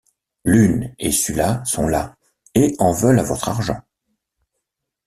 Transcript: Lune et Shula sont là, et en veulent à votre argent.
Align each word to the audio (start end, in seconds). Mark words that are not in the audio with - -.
Lune 0.45 0.95
et 0.97 1.11
Shula 1.11 1.63
sont 1.63 1.87
là, 1.87 2.15
et 2.55 2.73
en 2.79 2.91
veulent 2.91 3.19
à 3.19 3.23
votre 3.23 3.49
argent. 3.49 3.81